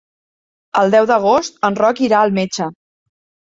El 0.83 0.93
deu 0.95 1.07
d'agost 1.11 1.61
en 1.71 1.79
Roc 1.85 2.05
irà 2.09 2.25
al 2.25 2.37
metge. 2.41 2.73